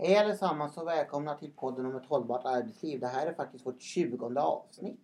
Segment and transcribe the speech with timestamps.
[0.00, 3.00] Hej allesammans och välkomna till podden om ett hållbart arbetsliv.
[3.00, 5.00] Det här är faktiskt vårt 20 avsnitt.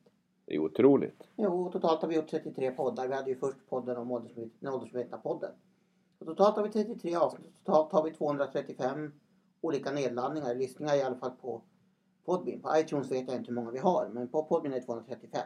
[0.47, 1.29] Det är otroligt.
[1.37, 3.09] Jo, totalt har vi gjort 33 poddar.
[3.09, 5.51] Vi hade ju först podden om åldersmedvetna podden.
[6.19, 7.55] Och totalt har vi 33 avsnitt.
[7.65, 9.13] Totalt har vi 235
[9.61, 11.63] olika nedladdningar, lyssningar i alla fall på
[12.25, 12.61] Podbean.
[12.61, 15.41] På iTunes vet jag inte hur många vi har, men på Podbean är det 235.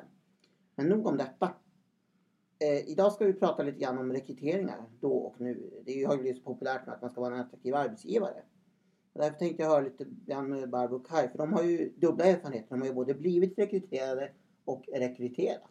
[0.74, 1.50] Men nog om detta.
[2.58, 5.82] Eh, idag ska vi prata lite grann om rekryteringar då och nu.
[5.86, 8.42] Det har ju blivit så populärt med att man ska vara en attraktiv arbetsgivare.
[9.18, 12.24] Därför tänkte jag höra lite grann med Barbro och Kaj, för de har ju dubbla
[12.24, 12.66] erfarenheter.
[12.70, 14.30] De har ju både blivit rekryterade
[14.64, 15.62] och rekryterat.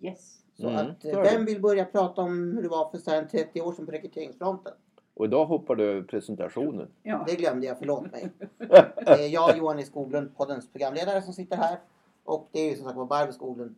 [0.00, 0.38] Yes.
[0.54, 3.60] Så Mm, att, eh, vem vill börja prata om hur det var för sen 30
[3.60, 4.72] år sedan på rekryteringsfronten?
[5.14, 6.88] Och idag hoppar du över presentationen.
[7.02, 7.24] Ja.
[7.28, 8.30] Det glömde jag, förlåt mig.
[8.58, 11.78] Det är jag, Johan E Skoglund, poddens programledare som sitter här.
[12.24, 13.74] Och det är ju som sagt var Barbro Skoglund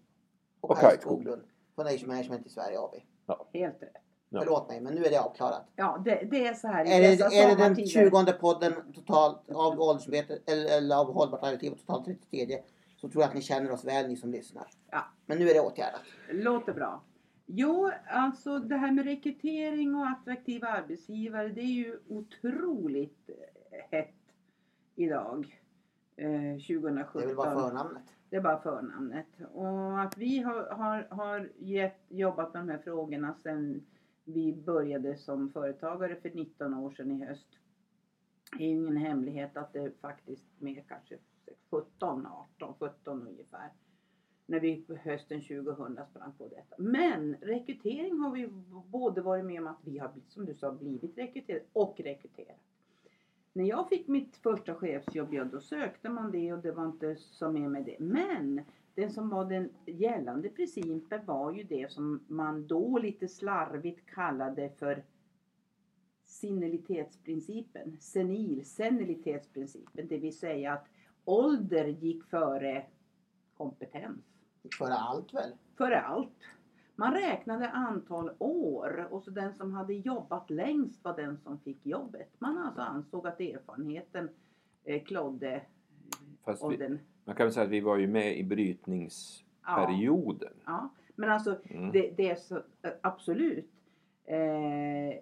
[0.60, 1.42] och, Och Kaj Skoglund
[1.74, 2.94] på Nation Management i Sverige AB.
[3.52, 3.96] Helt rätt.
[4.34, 4.40] Ja.
[4.44, 5.66] Förlåt mig, men nu är det avklarat.
[5.76, 8.32] Ja, det, det är så här i Är det, dessa är det den sommartider.
[8.32, 12.58] 20 podden totalt av åldersmedvetet eller, eller av hållbart arbetsliv och totalt 33
[12.96, 14.66] så tror jag att ni känner oss väl ni som lyssnar.
[14.90, 15.04] Ja.
[15.26, 16.00] Men nu är det åtgärdat.
[16.30, 17.02] Låter bra.
[17.46, 24.14] Jo, alltså det här med rekrytering och attraktiva arbetsgivare det är ju otroligt eh, hett
[24.94, 25.60] idag.
[26.16, 27.20] Eh, 2017.
[27.20, 28.02] Det är väl bara förnamnet.
[28.30, 29.26] Det är bara förnamnet.
[29.52, 33.86] Och att vi har, har, har gett, jobbat med de här frågorna sedan
[34.24, 37.48] vi började som företagare för 19 år sedan i höst.
[38.58, 41.18] Det är ju ingen hemlighet att det faktiskt mer kanske
[41.70, 43.72] 17, 18, 17 ungefär.
[44.46, 46.74] När vi på hösten 2000 sprang på detta.
[46.78, 48.48] Men rekrytering har vi
[48.90, 52.60] både varit med om att vi har, som du sa, blivit rekryterade och rekryterat.
[53.52, 57.16] När jag fick mitt första chefsjobb, ja då sökte man det och det var inte
[57.16, 57.96] så mer med det.
[58.00, 58.60] Men
[58.94, 64.70] den som var den gällande principen var ju det som man då lite slarvigt kallade
[64.78, 65.04] för
[66.24, 67.96] senilitetsprincipen.
[68.00, 70.08] Senil, senilitetsprincipen.
[70.08, 70.86] Det vill säga att
[71.24, 72.86] ålder gick före
[73.56, 74.20] kompetens.
[74.78, 75.50] Före allt väl?
[75.76, 76.38] Före allt.
[76.96, 81.86] Man räknade antal år och så den som hade jobbat längst var den som fick
[81.86, 82.28] jobbet.
[82.38, 84.28] Man alltså ansåg att erfarenheten
[84.84, 85.62] eh, klodde
[86.44, 90.52] Fast vi, man kan väl säga att vi var ju med i Ja, brytningsperioden.
[90.66, 90.88] ja.
[91.16, 91.92] Men alltså Mm.
[91.92, 93.70] det, det är så, eh, absolut.
[94.24, 95.16] Eh, eh,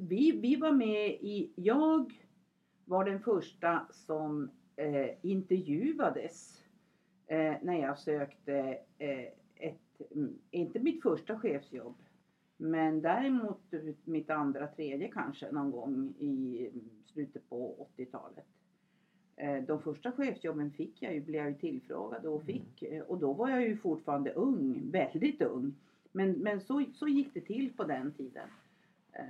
[0.00, 2.12] vi, vi var med i, jag
[2.84, 6.62] var den första som eh, intervjuades
[7.26, 9.24] eh, när jag sökte eh,
[9.54, 11.96] ett, mm, inte mitt första chefsjobb,
[12.56, 13.60] men däremot
[14.04, 16.70] mitt andra, tredje kanske någon gång i
[17.06, 18.46] slutet på 80-talet.
[19.36, 22.82] Eh, De första chefsjobben fick jag ju, blev jag ju tillfrågad och fick.
[22.82, 25.74] eh, Och då var jag ju fortfarande ung, väldigt ung.
[26.12, 28.48] Men, men så, så gick det till på den tiden.
[29.12, 29.24] Eh,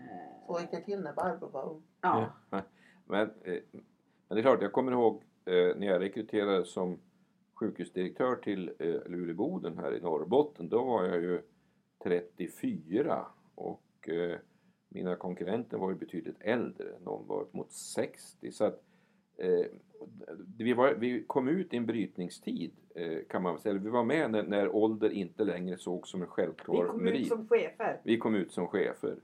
[0.47, 1.82] Så gick det till när Barbro var ung.
[2.00, 2.32] Ja.
[2.50, 2.60] Ja.
[3.06, 6.98] Men, men det är klart, jag kommer ihåg när jag rekryterades som
[7.54, 8.72] sjukhusdirektör till
[9.06, 10.69] Luleboden här i Norrbotten.
[10.69, 11.43] Då var jag ju
[12.04, 14.09] 34 och
[14.88, 16.87] mina konkurrenter var ju betydligt äldre.
[17.04, 18.53] Någon var upp mot 60.
[18.53, 18.82] Så att,
[19.37, 19.66] eh,
[20.59, 23.75] vi, var, vi kom ut i en brytningstid eh, kan man säga.
[23.75, 27.20] Vi var med när, när ålder inte längre sågs som en Vi självklar kom merit.
[27.20, 28.00] ut som chefer.
[28.03, 29.16] Vi kom ut som chefer.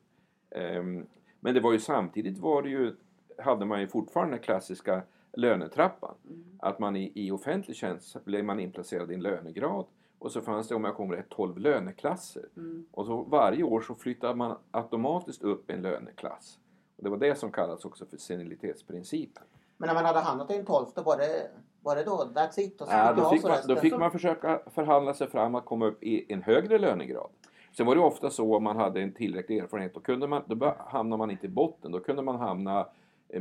[0.51, 1.07] Ehm,
[1.41, 2.95] men det var ju samtidigt var det ju,
[3.39, 5.03] hade man ju fortfarande den klassiska
[5.33, 6.15] lönetrappan.
[6.29, 6.45] Mm.
[6.59, 9.87] Att man i, i offentlig tjänst blev man inplacerad i en lönegrad.
[10.19, 12.45] Och så fanns det, om jag kommer rätt, 12 löneklasser.
[12.57, 12.87] Mm.
[12.91, 16.59] Och så varje år så flyttade man automatiskt upp en löneklass.
[16.97, 19.43] Och det var det som kallas också för senilitetsprincipen.
[19.81, 21.51] Men när man hade hamnat i en tolfte, var det,
[21.83, 22.81] var det då that's it?
[22.81, 25.87] Och så Ja, då, fick man, då fick man försöka förhandla sig fram att komma
[25.87, 27.31] upp i en högre lönegrad.
[27.77, 30.75] Sen var det ofta så om man hade en tillräcklig erfarenhet, då, kunde man, då
[30.79, 32.87] hamnade man inte i botten, då kunde man hamna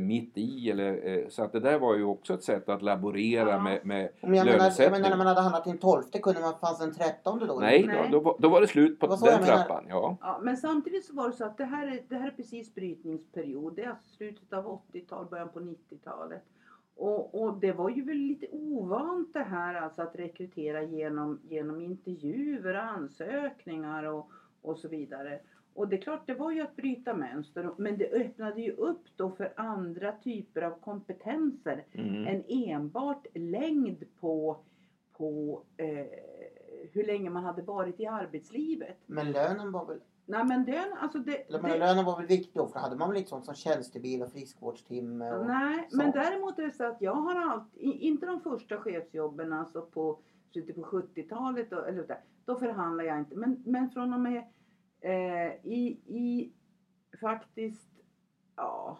[0.00, 0.70] mitt i.
[0.70, 3.62] Eller, eh, så att det där var ju också ett sätt att laborera Ja.
[3.62, 5.00] med, med Men jag menar, jag lönesättning.
[5.00, 7.58] menar när man hade hamnat i en tolfte, kunde man, fanns en trettonde då?
[7.60, 8.08] Nej, Nej.
[8.12, 9.84] Då, då, då var det slut på Det den trappan.
[9.88, 10.16] Ja.
[10.20, 12.74] Ja, men samtidigt så var det så att det här är, det här är precis
[12.74, 13.76] brytningsperiod.
[13.76, 16.42] Det är alltså slutet av 80-tal, början på 90-talet.
[16.96, 21.80] Och, och det var ju väl lite ovant det här alltså att rekrytera genom, genom
[21.80, 24.30] intervjuer, ansökningar och,
[24.62, 25.40] och så vidare.
[25.74, 27.70] Och det är klart, det var ju att bryta mönster.
[27.76, 32.26] Men det öppnade ju upp då för andra typer av kompetenser Mm.
[32.26, 34.56] än enbart längd på,
[35.12, 36.06] på eh,
[36.92, 38.96] hur länge man hade varit i arbetslivet.
[39.06, 42.26] Men lönen var väl, Nej men den, alltså det, eller, men det lönen var väl
[42.26, 42.66] viktig då?
[42.66, 45.46] För hade man väl lite sånt som tjänstebil och friskvårdstimme och...
[45.46, 45.96] Nej, så.
[45.96, 50.18] men däremot är det så att jag har alltid, inte de första chefsjobben alltså på
[50.52, 53.36] slutet på 70-talet då, eller där, då förhandlar jag inte.
[53.36, 54.44] Men, men från och med
[55.00, 56.52] eh, i, i
[57.20, 57.88] faktiskt,
[58.56, 58.98] ja,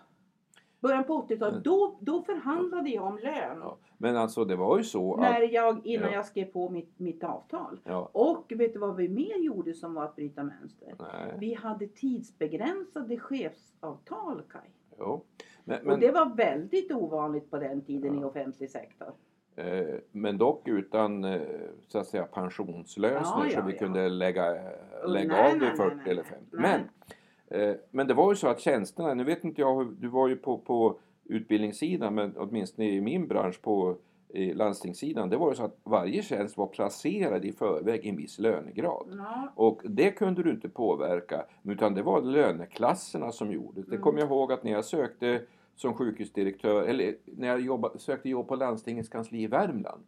[0.81, 1.62] Början på 80-talet, Mm.
[1.62, 3.58] då, då förhandlade jag om lön.
[3.61, 3.79] Ja.
[3.99, 5.20] Men alltså det var ju så att...
[5.20, 6.14] När jag, innan Ja.
[6.14, 7.81] jag skrev på mitt, mitt avtal.
[7.85, 10.94] Ja, Och vet du vad vi mer gjorde som var att bryta mönster?
[10.99, 14.70] nej, Vi hade tidsbegränsade chefsavtal Kaj.
[14.99, 15.25] jo.
[15.64, 19.12] Men, Och men, det var väldigt ovanligt på den tiden i offentlig sektor.
[19.56, 21.41] Eh, men dock utan eh,
[21.88, 23.79] så att säga pensionslösningar Ja, så ja, vi ja.
[23.79, 24.55] kunde lägga,
[25.06, 26.44] lägga Nej, av det nej, 40 nej, eller 50.
[26.50, 26.81] nej.
[27.50, 30.29] Men, eh, men det var ju så att tjänsterna, nu vet inte jag, du var
[30.29, 33.97] ju på, på utbildningssidan men åtminstone i min bransch på
[34.32, 38.17] i landstingssidan, det var ju så att varje tjänst var placerad i förväg i en
[38.17, 39.06] viss lönegrad.
[39.19, 43.87] Ja, Och det kunde du inte påverka utan det var löneklasserna som gjorde det.
[43.87, 44.03] Det Mm.
[44.03, 45.41] kommer jag ihåg att när jag sökte
[45.76, 50.02] som sjukhusdirektör eller när jag jobba, sökte jobb på landstingets kansli i Värmland.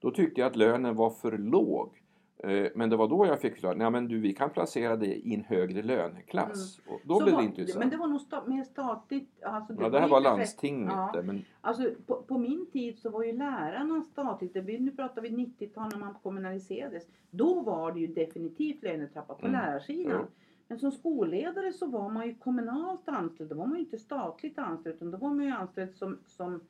[0.00, 2.02] Då tyckte jag att lönen var för låg.
[2.38, 5.10] Eh, Men det var då jag fick klart, nej men du vi kan placera dig
[5.24, 6.78] i en högre löneklass.
[6.86, 7.18] Och då Mm.
[7.18, 7.78] Så blev var- det intressant.
[7.78, 9.30] Men det var nog sta, mer statligt.
[9.42, 11.10] Alltså ja, det här var landstinget Ja.
[11.14, 14.54] det, men Alltså på, på min tid så var ju lärarna statligt.
[14.54, 17.02] Det, nu pratar vi 90-tal när man kommunaliserades.
[17.30, 19.60] Då var det ju definitivt lönetrappa på Mm.
[19.60, 20.12] lärarsidan.
[20.12, 20.26] Ja.
[20.68, 23.50] Men som skolledare så var man ju kommunalt anställd.
[23.50, 26.60] Då var man ju inte statligt anställd utan då var man ju anställd som, som,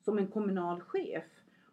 [0.00, 1.24] som en kommunal chef.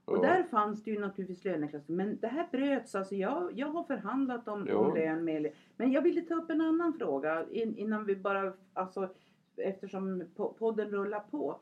[0.05, 0.21] Och Ja.
[0.21, 1.93] där fanns det ju naturligtvis löneklasser.
[1.93, 2.95] Men det här bröts.
[2.95, 4.77] Alltså jag, jag har förhandlat om, Ja.
[4.77, 8.53] om lön med Men jag ville ta upp en annan fråga in, innan vi bara,
[8.73, 9.09] alltså
[9.57, 11.59] eftersom po- podden rullar på.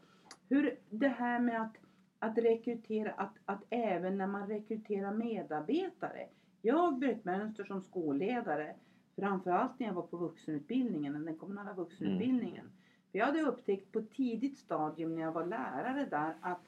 [0.50, 1.75] Hur det här med att,
[2.19, 6.27] att rekrytera, att, att även när man rekryterar medarbetare.
[6.62, 8.75] Jag bröt mönster som skolledare.
[9.19, 12.71] Framförallt när jag var på vuxenutbildningen, den kommunala vuxenutbildningen.
[13.12, 16.62] För jag hade upptäckt på tidigt stadium när jag var lärare där att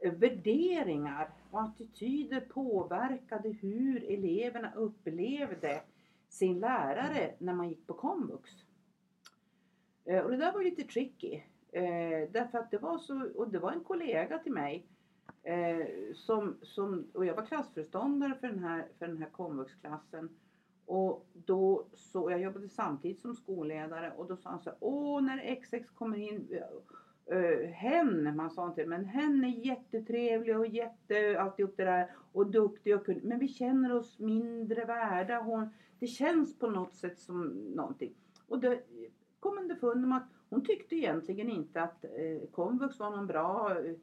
[0.00, 5.82] värderingar och attityder påverkade hur eleverna upplevde
[6.28, 8.50] sin lärare när man gick på komvux.
[10.04, 11.34] Eh, Och det där var lite tricky.
[11.72, 14.86] Eh, därför att det var så, och det var en kollega till mig
[15.42, 20.28] eh, som, som, och jag var klassföreståndare för den här, för den här komvuxklassen.
[20.86, 25.22] Och då så, jag jobbade samtidigt som skolledare och då sa han så här, åh
[25.22, 26.48] när XX kommer in,
[27.32, 32.50] uh, hen, man sa inte men hen är jättetrevlig och jätte, alltihop det där och
[32.50, 33.24] duktig och kunnig.
[33.24, 35.42] Men vi känner oss mindre värda.
[35.42, 35.68] Hon,
[35.98, 38.14] det känns på något sätt som någonting.
[38.48, 38.82] Och det
[39.40, 43.94] kom underfund med att hon tyckte egentligen inte att eh, komvux var någon bra eh,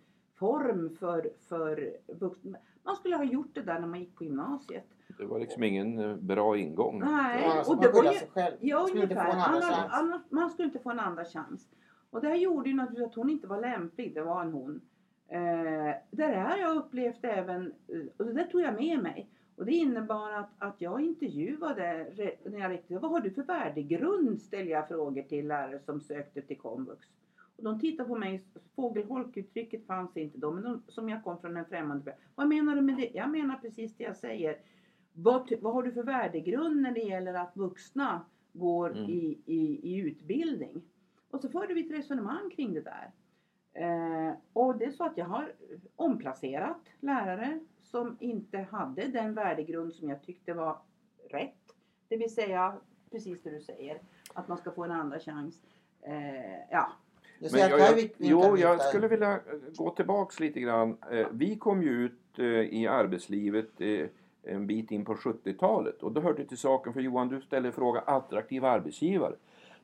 [0.43, 2.57] form för, för vuxna.
[2.83, 4.83] Man skulle ha gjort det där när man gick på gymnasiet.
[5.17, 6.99] det var liksom ingen eh, bra ingång.
[6.99, 8.55] Nej, alltså och man det var ju, själv.
[8.59, 9.71] Ja, Man skulle inte få en ungefär.
[9.71, 11.67] Annars, annars, man skulle inte få en andra chans.
[12.09, 14.13] Och det här gjorde ju naturligtvis att hon inte var lämplig.
[14.13, 14.81] Det var en hon.
[15.27, 19.29] Eh, det här har jag upplevt även, eh, och det där tog jag med mig.
[19.55, 22.07] Och det innebar att, att jag intervjuade,
[22.43, 24.41] när jag räckte, vad har du för värdegrund?
[24.41, 27.07] Ställde jag frågor till lärare som sökte till komvux.
[27.63, 28.43] De tittade på mig,
[28.75, 32.17] fågelholk-uttrycket fanns inte då, men de, som jag kom från en främmande värld.
[32.35, 33.11] Vad menar du med det?
[33.13, 34.57] Jag menar precis det jag säger.
[35.13, 39.09] Vad, vad har du för värdegrund när det gäller att vuxna går Mm.
[39.09, 40.81] i, i, i utbildning?
[41.29, 43.11] Och så förde vi ett resonemang kring det där.
[43.73, 45.53] Eh, och det är så att jag har
[45.95, 50.77] omplacerat lärare som inte hade den värdegrund som jag tyckte var
[51.29, 51.75] rätt.
[52.07, 52.77] Det vill säga
[53.11, 54.01] precis det du säger,
[54.33, 55.61] att man ska få en andra chans.
[56.01, 56.91] Eh, ja,
[57.39, 59.39] Du Men jag, jag, jo, jag skulle vilja
[59.75, 60.97] gå tillbaks lite grann.
[61.11, 64.05] Eh, Vi kom ju ut eh, i arbetslivet eh,
[64.43, 68.03] en bit in på 70-talet och då hörde till saken, för Johan du ställde frågan
[68.05, 69.35] attraktiva arbetsgivare.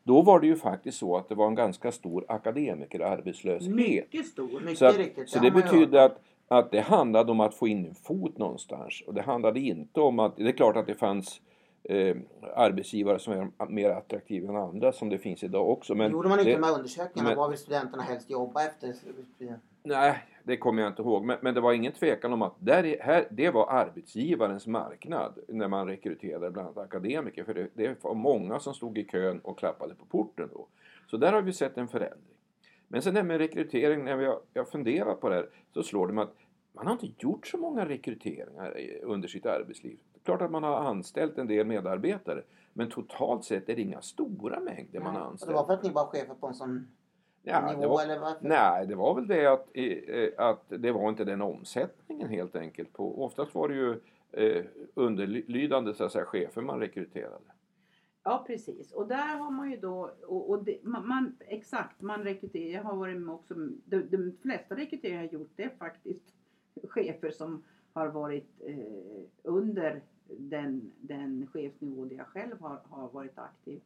[0.04, 3.76] Då var det ju faktiskt så att det var en ganska stor akademikerarbetslöshet.
[3.76, 4.60] mycket stor.
[4.62, 5.30] Mycket Så, att, riktigt.
[5.30, 9.04] så det betydde att, att det handlade om att få in en fot någonstans.
[9.08, 11.42] Och det handlade inte om att, det är klart att det fanns
[11.84, 12.16] eh,
[12.56, 15.96] arbetsgivare som är mer attraktiva än andra som det finns idag också.
[15.96, 17.30] Men Gjorde man inte det, de här undersökningarna?
[17.30, 18.94] men- Vad vill studenterna helst jobba efter?
[19.84, 21.26] Nej, det kommer jag inte ihåg.
[21.26, 25.40] Men, men det var ingen tvekan om att där, är- här, det var arbetsgivarens marknad
[25.48, 27.44] när man rekryterade bland annat akademiker.
[27.44, 30.68] För det, det var många som stod i kön och klappade på porten då.
[31.08, 32.36] Så där har vi sett en förändring.
[32.88, 36.08] Men sen det här med rekrytering, när jag har funderat på det här, så slår
[36.08, 36.36] det mig att
[36.74, 40.00] man har inte gjort så många rekryteringar under sitt arbetsliv.
[40.14, 42.44] Det är klart att man har anställt en del medarbetare.
[42.74, 45.52] Men totalt sett är det inga stora mängder man har Och det anställt.
[45.54, 46.88] var för att ni var chefer på en sån
[47.44, 48.48] Ja, nivå det var, eller varför?
[48.48, 52.94] Nej, det var väl det att, eh, att det var inte den omsättningen helt enkelt.
[52.94, 54.00] På, oftast var det ju
[54.32, 57.46] eh, underlydande så att säga, chefer man rekryterade.
[58.24, 62.24] Ja precis och där har man ju då och, och det, man, man, exakt man
[62.24, 62.74] rekryterar.
[62.74, 63.54] Jag har varit med också.
[63.86, 66.24] De, de flesta rekryteringar jag har gjort det är faktiskt
[66.84, 70.02] chefer som har varit eh, under
[70.38, 73.82] den, den chefsnivå där jag själv har, har varit aktiv.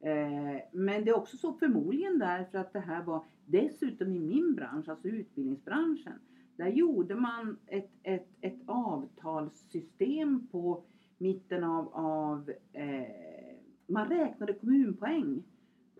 [0.00, 4.54] Eh, men det är också så förmodligen därför att det här var dessutom i min
[4.54, 6.18] bransch, alltså utbildningsbranschen.
[6.56, 10.82] Där gjorde man ett, ett, ett avtalssystem på
[11.18, 13.56] mitten av, av eh,
[13.86, 15.42] man räknade kommunpoäng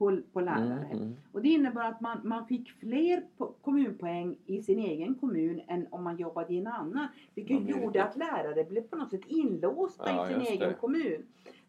[0.00, 0.84] på, på lärare.
[0.90, 1.16] Mm, mm.
[1.32, 5.86] Och det innebar att man, man fick fler po- kommunpoäng i sin egen kommun än
[5.90, 7.08] om man jobbade i en annan.
[7.34, 10.74] Vilket gjorde att lärare blev på något sätt inlåsta Ja, i sin egen det.
[10.74, 11.22] kommun.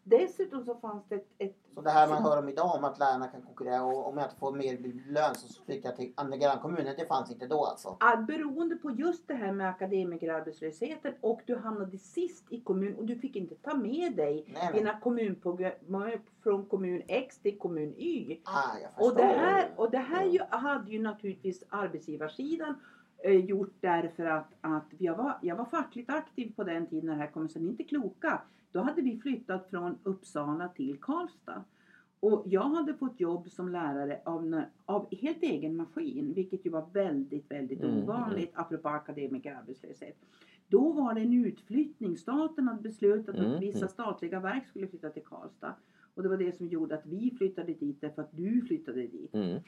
[0.04, 2.98] Dessutom så fanns det ett, ett Så det här man hör om idag om att
[2.98, 4.78] lärarna kan konkurrera och om jag inte får mer
[5.12, 6.94] lön så flyttar jag till andra grannkommunen.
[6.98, 7.96] Det fanns inte då alltså.
[8.00, 13.04] att beroende på just det här med akademikerarbetslösheten och du hamnade sist i kommun och
[13.04, 14.72] du fick inte ta med dig Nej, nej.
[14.72, 18.40] dina kommunprogram från kommun X till kommun Y.
[18.44, 19.10] Ah, jag förstår.
[19.10, 22.74] Och det här, och det här ju, hade ju naturligtvis arbetsgivarsidan
[23.30, 27.20] gjort därför att, att jag, var, jag var fackligt aktiv på den tiden när det
[27.20, 28.42] här kom, så ni är inte kloka.
[28.72, 31.64] Då hade vi flyttat från Uppsala till Karlstad.
[32.20, 36.86] Och jag hade fått jobb som lärare av, av helt egen maskin, vilket ju var
[36.92, 40.16] väldigt, väldigt Mm, ovanligt apropå akademikerarbetslöshet.
[40.68, 42.16] Då var det en utflyttning.
[42.16, 43.88] Staten hade beslutat Mm, att vissa mm.
[43.88, 45.74] statliga verk skulle flytta till Karlstad.
[46.14, 49.34] Och det var det som gjorde att vi flyttade dit därför att du flyttade dit.
[49.34, 49.60] Mm.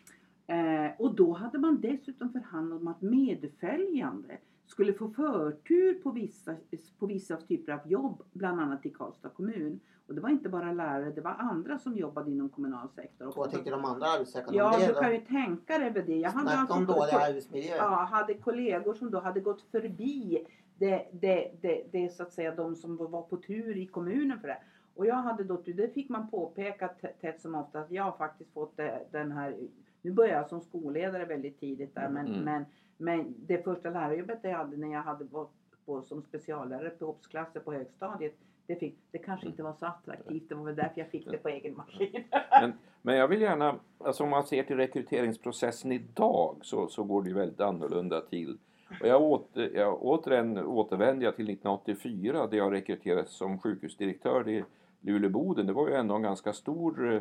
[0.47, 6.55] Eh, och då hade man dessutom förhandlat om att medföljande skulle få förtur på vissa,
[6.99, 9.81] på vissa typer av jobb, bland annat i Karlstad kommun.
[10.07, 13.33] Och det var inte bara lärare, det var andra som jobbade inom kommunal sektor.
[13.37, 16.17] Vad tyckte de andra arbetssökande Ja, om det du kan ju tänka dig över det.
[16.17, 17.77] Jag hade Snacka om alltså dålig ko- arbetsmiljö.
[17.77, 20.47] ja, hade kollegor som då hade gått förbi
[20.79, 24.49] det, det, det, det så att säga de som var på tur i kommunen för
[24.49, 24.59] det.
[24.95, 26.89] Och jag hade då, det fick man påpeka
[27.21, 29.57] tätt som ofta att jag har faktiskt fått det, den här,
[30.05, 32.41] nu började jag som skolledare väldigt tidigt där men, Mm.
[32.41, 32.65] men,
[32.97, 35.51] men det första lärarjobbet jag hade när jag hade varit
[35.87, 38.35] på, som speciallärare på obsklasser på högstadiet
[38.67, 41.37] det, fick, det kanske inte var så attraktivt, det var väl därför jag fick det
[41.37, 42.25] på egen maskin.
[43.03, 47.29] Men jag vill gärna, alltså om man ser till rekryteringsprocessen idag så, så går det
[47.29, 48.59] ju väldigt annorlunda till.
[49.01, 54.65] Och jag, åter, jag återigen återvänder jag till 1984 där jag rekryterades som sjukhusdirektör i
[55.01, 55.67] Luleåboden.
[55.67, 57.21] Det var ju ändå en ganska stor, eh,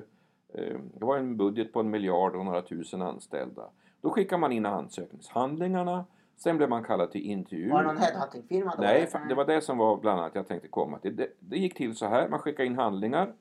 [0.93, 3.62] det var en budget på en miljard och några tusen anställda.
[4.01, 6.05] Då skickar man in ansökningshandlingarna,
[6.36, 7.69] sen blev man kallad till intervju.
[7.69, 8.81] Var det någon headhuntingfirma då?
[8.81, 11.15] Nej, det var det som var bland annat jag tänkte komma till.
[11.15, 13.33] Det, det gick till så här, man skickade in handlingar.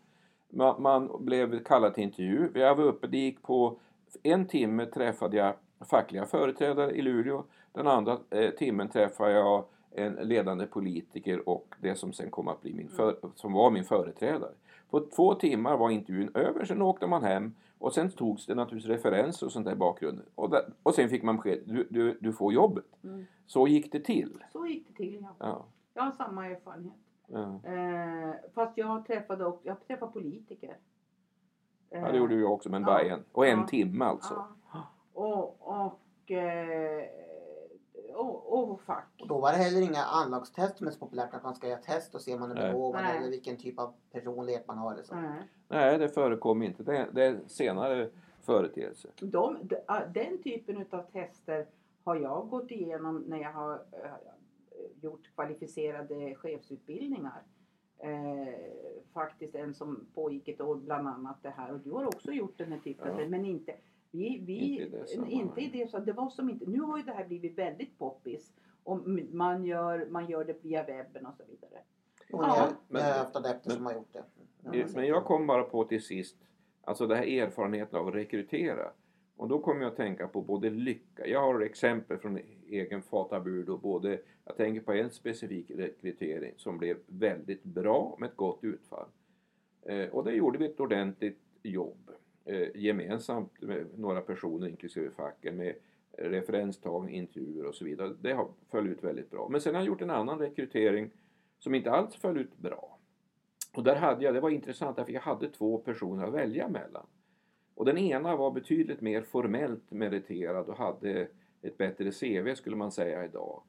[0.51, 2.49] Man, man blev kallad till intervju.
[2.55, 3.79] Jag var uppe, det gick på
[4.23, 5.55] en timme träffade jag
[5.91, 7.45] fackliga företrädare i Luleå.
[7.73, 12.63] Den andra eh, timmen träffade jag en ledande politiker och det som sen kom att
[12.63, 14.53] bli min för, som var min företrädare.
[14.93, 18.91] På två timmar var intervjun över, sen åkte man hem och sen togs det naturligtvis
[18.97, 20.27] referenser och sånt där i bakgrunden.
[20.35, 22.85] Och, där, och sen fick man besked, du, du, du får jobbet.
[23.05, 23.25] Mm.
[23.47, 24.45] Så gick det till.
[24.53, 25.35] Så gick det till ja.
[25.39, 26.93] Ja, Jag har samma erfarenhet.
[27.27, 27.61] ja.
[27.65, 30.77] Eh, fast jag träffade också, jag träffade politiker.
[31.91, 32.87] Ja, det gjorde jag också, men Ja.
[32.87, 33.25] bara en.
[33.33, 33.67] Och en Ja.
[33.67, 34.45] timme alltså.
[35.13, 37.05] Och, och, eh,
[38.15, 39.09] och, och fack.
[39.21, 41.79] Och då var det heller inga anlagstest som är så populärt att man ska göra
[41.81, 45.03] test och se om man är begåvad eller vilken typ av personlighet man har eller
[45.03, 45.15] så.
[45.15, 45.43] Nej.
[45.69, 46.83] Nej, det förekom inte.
[46.83, 49.09] Det, det är en senare företeelse.
[49.21, 49.77] De, de,
[50.15, 51.67] den typen av tester
[52.05, 54.11] har jag gått igenom när jag har eh,
[55.01, 57.43] gjort kvalificerade chefsutbildningar.
[57.99, 58.55] Eh,
[59.13, 62.59] faktiskt en som pågick ett år bland annat det här och du har också gjort
[62.59, 63.29] den här typen Ja.
[63.29, 63.75] men inte
[64.13, 66.99] vi, vi, Inte i det inte i det så det var som inte, nu har
[66.99, 68.53] ju det här blivit väldigt poppis
[68.85, 71.83] och man gör, man gör det via webben och så vidare.
[72.33, 72.69] Och Ja.
[72.89, 74.13] Men- ni har haft adepter men- som har gjort
[74.63, 74.95] det.
[74.95, 76.37] Men jag kom bara på till sist,
[76.85, 78.91] alltså det här erfarenheten av att rekrytera.
[79.37, 83.65] Och då kommer jag att tänka på både lycka, jag har exempel från egen fatabur
[83.65, 88.65] då, både, jag tänker på en specifik rekrytering som blev väldigt bra med ett gott
[88.65, 89.09] utfall.
[89.83, 92.11] Eh, och det gjorde vi ett ordentligt jobb
[92.45, 95.75] Eh, gemensamt med några personer inklusive facken med
[96.19, 98.15] referenstagning, intervjuer och så vidare.
[98.21, 99.49] Det har föll ut väldigt bra.
[99.49, 101.11] Men sen har jag gjort en annan rekrytering
[101.59, 102.99] som inte alls föll ut bra.
[103.75, 107.07] Och där hade jag, det var intressant för jag hade två personer att välja mellan.
[107.75, 111.29] Och den ena var betydligt mer formellt meriterad och hade
[111.63, 113.63] ett bättre CV skulle man säga idag.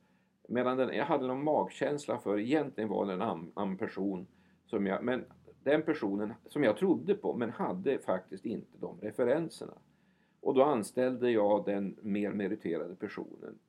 [0.48, 4.28] Medan den, jag hade någon magkänsla för, egentligen var det en annan person
[4.66, 5.26] som jag, men
[5.64, 9.74] den personen som jag trodde på men hade faktiskt inte de referenserna.
[10.42, 13.60] Och då anställde jag den mer meriterade personen.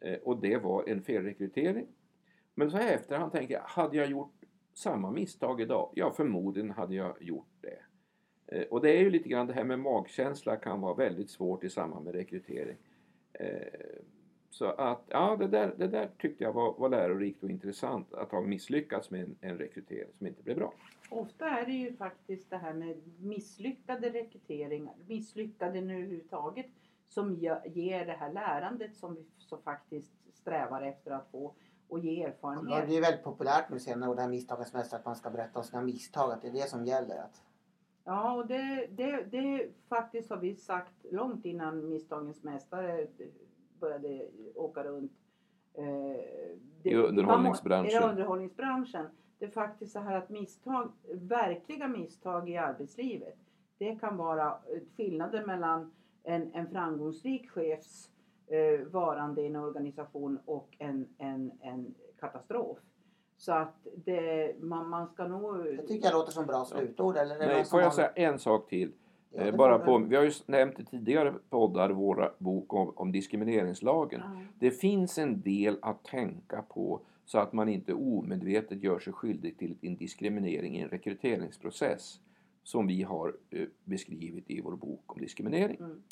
[0.00, 1.86] Eh, och det var en felrekrytering.
[2.54, 4.34] Men så här i efterhand tänker jag, hade jag gjort
[4.74, 5.92] samma misstag idag?
[5.94, 7.78] Ja, förmodligen hade jag gjort det.
[8.46, 11.64] Eh, och det är ju lite grann det här med magkänsla kan vara väldigt svårt
[11.64, 12.76] i samband med rekrytering.
[13.32, 13.98] Eh,
[14.54, 18.30] så att, ja det där, det där tyckte jag var, var lärorikt och intressant att
[18.32, 20.72] ha misslyckats med en, en rekrytering som inte blev bra.
[21.10, 26.66] Ofta är det ju faktiskt det här med misslyckade rekryteringar, misslyckade nu överhuvudtaget,
[27.08, 31.54] som ger det här lärandet som vi som faktiskt strävar efter att få
[31.88, 32.88] och ge Ja, erfarenhet.
[32.88, 35.58] det är väldigt populärt nu senare och det här misstagens mästare att man ska berätta
[35.58, 36.32] om sina misstag.
[36.32, 37.16] Att det är det som gäller.
[37.16, 37.42] Att,
[38.06, 43.06] Ja, och det, det, det faktiskt har vi sagt långt innan Misstagens Mästare
[43.84, 45.12] började åka runt.
[45.74, 45.84] Eh,
[46.82, 48.02] det, I underhållningsbranschen.
[48.02, 49.06] I underhållningsbranschen.
[49.38, 53.38] Det är faktiskt så här att misstag, verkliga misstag i arbetslivet,
[53.78, 58.10] det kan vara eh, skillnaden mellan en, en framgångsrik chefs
[58.46, 62.78] eh, varande i en organisation och en, en, en katastrof.
[63.36, 65.64] Så att det, man, man ska nog...
[65.64, 67.16] det tycker jag låter som bra slutord.
[67.16, 68.92] Eller Nej, får jag säga en sak till?
[69.36, 72.92] Ja, Eh, det bara på, vi har ju nämnt i tidigare poddar våra bok om,
[72.96, 74.20] om diskrimineringslagen.
[74.24, 74.40] Ja.
[74.58, 79.58] Det finns en del att tänka på så att man inte omedvetet gör sig skyldig
[79.58, 82.20] till en diskriminering i en rekryteringsprocess
[82.62, 85.76] som vi har eh, beskrivit i vår bok om diskriminering.
[85.80, 86.02] Mm.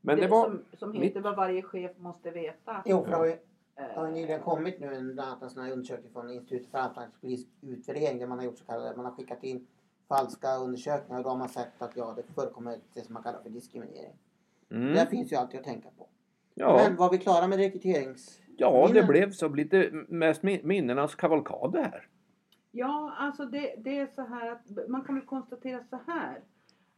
[0.00, 0.44] Men det var...
[0.44, 2.82] som, som heter vad varje chef måste veta.
[2.86, 3.36] Jo, för det har ju,
[3.80, 6.30] Eh, det har ju nyligen kommit nu en, bland annat en sån här undersökning från
[6.30, 9.66] Institutet för arbetsmarknadspolitisk utvärdering där man har gjort så kallade, man har skickat in
[10.10, 13.42] falska undersökningar och då har man sett att ja, det förekommer det som man kallar
[13.42, 14.14] för diskriminering.
[14.70, 14.94] Mm.
[14.94, 16.06] Det finns ju alltid att tänka på.
[16.54, 18.40] Ja, Men var vi klara med rekryterings...
[18.56, 19.08] ja, det minnen?
[19.08, 22.08] blev så lite mest min- minnenas kavalkad det här.
[22.70, 26.40] Ja, alltså det, det är så här att man kan väl konstatera så här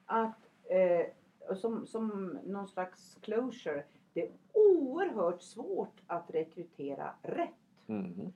[0.06, 7.48] att eh, som, som någon slags closure, det är oerhört svårt att rekrytera rätt.
[7.86, 8.32] Mm.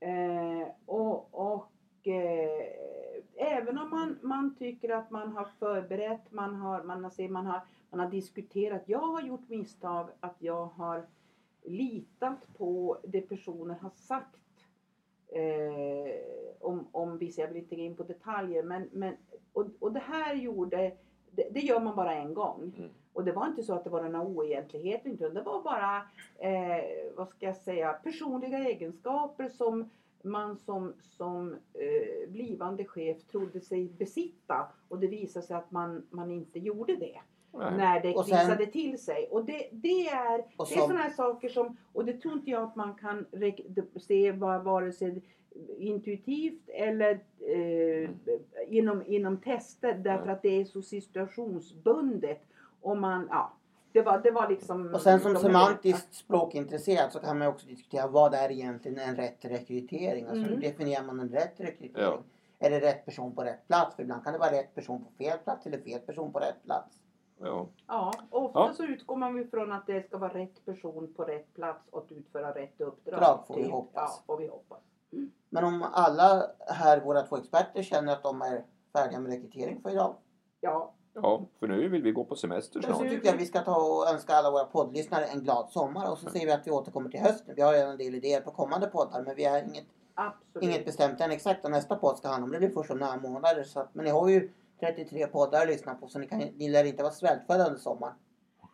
[0.00, 1.72] Eh, och och
[2.08, 2.90] eh,
[3.36, 7.60] även om man, man tycker att man har förberett, man har, man, har, man, har,
[7.90, 8.82] man har diskuterat.
[8.86, 11.06] Jag har gjort misstag att jag har
[11.64, 14.36] litat på det personer har sagt.
[15.28, 16.14] Eh,
[16.60, 18.62] om, om vissa, jag vill inte gå in på detaljer.
[18.62, 19.16] Men, men,
[19.52, 20.92] och, och det här gjorde,
[21.30, 22.72] det, det gör man bara en gång.
[22.78, 22.90] Mm.
[23.12, 25.30] Och det var inte så att det var några oegentligheter.
[25.30, 25.96] Det var bara,
[26.38, 26.84] eh,
[27.16, 29.90] vad ska jag säga, personliga egenskaper som
[30.22, 34.66] man som, som eh, blivande chef trodde sig besitta.
[34.88, 37.20] Och det visade sig att man, man inte gjorde det.
[37.52, 37.76] Nej.
[37.76, 39.28] När det krisade till sig.
[39.30, 42.50] Och det, det är, Och det är sådana här saker som, och det tror inte
[42.50, 43.26] jag att man kan
[44.00, 45.22] se va- vare sig
[45.78, 48.10] intuitivt eller eh,
[48.68, 50.34] inom, inom tester därför Nej.
[50.34, 52.42] att det är så situationsbundet.
[52.80, 53.52] Och man, ja,
[53.92, 54.94] det var, det var liksom...
[54.94, 59.44] och sen som semantiskt språkintresserad så kan man också diskutera vad är egentligen en rätt
[59.44, 60.24] rekrytering?
[60.26, 60.60] Alltså hur Mm.
[60.60, 62.04] definierar man en rätt rekrytering?
[62.06, 62.18] Ja.
[62.58, 63.96] Är det rätt person på rätt plats?
[63.96, 66.62] För ibland kan det vara rätt person på fel plats eller fel person på rätt
[66.64, 66.96] plats.
[67.40, 67.66] Ja.
[67.86, 68.72] Ja, ofta Ja.
[68.76, 72.12] så utgår man från att det ska vara rätt person på rätt plats och att
[72.12, 73.20] utföra rätt uppdrag.
[73.20, 73.72] Drag får vi Typ.
[73.72, 74.14] hoppas.
[74.16, 74.78] Ja, får vi hoppas.
[75.48, 79.90] Men om alla här, våra två experter, känner att de är färdiga med rekrytering för
[79.90, 80.14] idag.
[80.60, 81.46] Ja, ja,
[81.80, 83.08] nu vill vi gå på semester Så snart.
[83.08, 86.30] tycker jag vi ska ta och önska alla våra poddlyssnare en glad sommar och så
[86.30, 87.54] säger vi att vi återkommer till hösten.
[87.56, 90.64] Vi har redan en del idéer på kommande poddar men vi har inget, absolut.
[90.68, 92.52] inget bestämt än exakt vad nästa podd ska handla om.
[92.52, 93.64] Det blir först om några månader.
[93.64, 96.68] Så att, men ni har ju 33 poddar att lyssna på så ni, kan, ni
[96.68, 98.14] lär inte vara svältfödda under sommaren.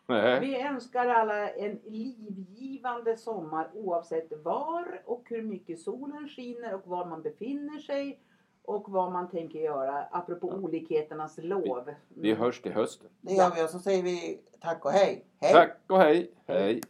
[0.07, 0.39] Nej.
[0.39, 7.05] Vi önskar alla en livgivande sommar oavsett var och hur mycket solen skiner och var
[7.05, 8.19] man befinner sig
[8.67, 11.89] och vad man tänker göra apropå olikheternas lov.
[12.09, 13.07] Vi hörs till hösten.
[13.21, 15.25] Det gör vi och så säger vi tack och hej.
[15.39, 15.53] Hej!
[15.53, 16.31] Tack och hej!
[16.45, 16.81] Hej!